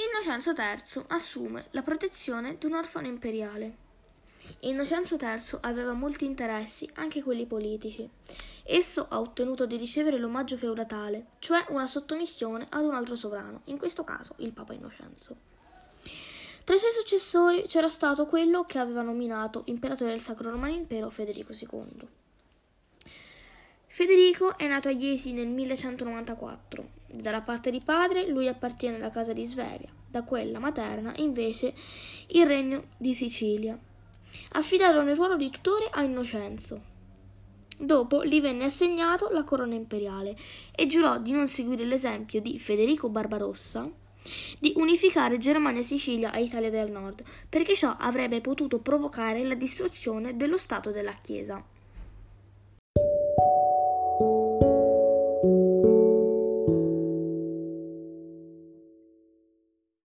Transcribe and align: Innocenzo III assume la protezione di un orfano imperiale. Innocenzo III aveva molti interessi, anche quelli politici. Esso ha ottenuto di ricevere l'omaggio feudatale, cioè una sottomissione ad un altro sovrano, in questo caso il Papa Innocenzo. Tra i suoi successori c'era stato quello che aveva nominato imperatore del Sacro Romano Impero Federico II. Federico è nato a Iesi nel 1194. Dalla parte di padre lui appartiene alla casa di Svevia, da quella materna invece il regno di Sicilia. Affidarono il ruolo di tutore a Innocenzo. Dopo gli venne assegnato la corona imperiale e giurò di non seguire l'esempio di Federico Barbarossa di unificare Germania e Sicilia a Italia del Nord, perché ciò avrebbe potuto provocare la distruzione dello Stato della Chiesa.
Innocenzo 0.00 0.52
III 0.52 1.04
assume 1.08 1.66
la 1.72 1.82
protezione 1.82 2.56
di 2.56 2.64
un 2.64 2.72
orfano 2.72 3.06
imperiale. 3.06 3.88
Innocenzo 4.60 5.16
III 5.20 5.58
aveva 5.60 5.92
molti 5.92 6.24
interessi, 6.24 6.88
anche 6.94 7.22
quelli 7.22 7.44
politici. 7.44 8.08
Esso 8.64 9.06
ha 9.10 9.20
ottenuto 9.20 9.66
di 9.66 9.76
ricevere 9.76 10.16
l'omaggio 10.16 10.56
feudatale, 10.56 11.32
cioè 11.38 11.66
una 11.68 11.86
sottomissione 11.86 12.64
ad 12.70 12.84
un 12.84 12.94
altro 12.94 13.14
sovrano, 13.14 13.60
in 13.64 13.76
questo 13.76 14.02
caso 14.02 14.34
il 14.38 14.52
Papa 14.52 14.72
Innocenzo. 14.72 15.36
Tra 16.64 16.74
i 16.74 16.78
suoi 16.78 16.92
successori 16.92 17.64
c'era 17.66 17.90
stato 17.90 18.26
quello 18.26 18.64
che 18.64 18.78
aveva 18.78 19.02
nominato 19.02 19.64
imperatore 19.66 20.12
del 20.12 20.22
Sacro 20.22 20.50
Romano 20.50 20.72
Impero 20.72 21.10
Federico 21.10 21.52
II. 21.52 22.08
Federico 24.00 24.56
è 24.56 24.66
nato 24.66 24.88
a 24.88 24.92
Iesi 24.92 25.34
nel 25.34 25.48
1194. 25.48 26.88
Dalla 27.06 27.42
parte 27.42 27.70
di 27.70 27.82
padre 27.84 28.26
lui 28.28 28.48
appartiene 28.48 28.96
alla 28.96 29.10
casa 29.10 29.34
di 29.34 29.44
Svevia, 29.44 29.90
da 30.08 30.22
quella 30.22 30.58
materna 30.58 31.12
invece 31.16 31.74
il 32.28 32.46
regno 32.46 32.84
di 32.96 33.12
Sicilia. 33.12 33.78
Affidarono 34.52 35.10
il 35.10 35.16
ruolo 35.16 35.36
di 35.36 35.50
tutore 35.50 35.86
a 35.90 36.02
Innocenzo. 36.02 36.80
Dopo 37.76 38.24
gli 38.24 38.40
venne 38.40 38.64
assegnato 38.64 39.28
la 39.28 39.44
corona 39.44 39.74
imperiale 39.74 40.34
e 40.74 40.86
giurò 40.86 41.18
di 41.18 41.32
non 41.32 41.46
seguire 41.46 41.84
l'esempio 41.84 42.40
di 42.40 42.58
Federico 42.58 43.10
Barbarossa 43.10 43.86
di 44.58 44.72
unificare 44.76 45.36
Germania 45.36 45.80
e 45.80 45.84
Sicilia 45.84 46.32
a 46.32 46.38
Italia 46.38 46.70
del 46.70 46.90
Nord, 46.90 47.22
perché 47.50 47.74
ciò 47.74 47.94
avrebbe 47.98 48.40
potuto 48.40 48.78
provocare 48.78 49.44
la 49.44 49.54
distruzione 49.54 50.36
dello 50.36 50.56
Stato 50.56 50.90
della 50.90 51.18
Chiesa. 51.20 51.62